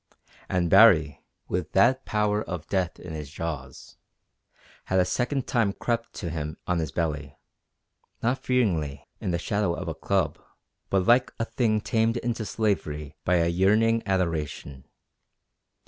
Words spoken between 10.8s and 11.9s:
but like a thing